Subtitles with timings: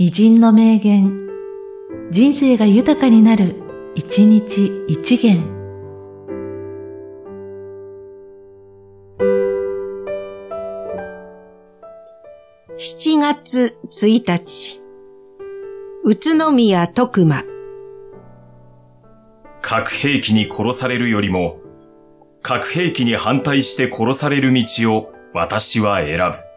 [0.00, 1.26] 偉人の名言、
[2.12, 3.56] 人生が豊かになる、
[3.96, 5.42] 一日一元。
[12.76, 14.80] 7月1日、
[16.04, 17.42] 宇都宮徳馬。
[19.60, 21.58] 核兵器に殺されるよりも、
[22.42, 26.47] 核兵器に反対して殺される道を私は選ぶ。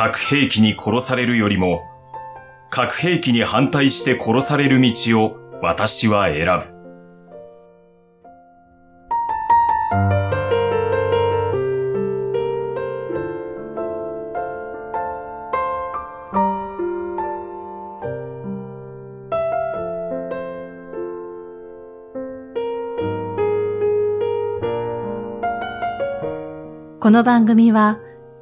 [0.00, 1.82] 核兵器に殺されるよりも、
[2.70, 6.78] 核兵器に反対して殺される道を私は選ぶ。
[27.00, 27.98] この番組は、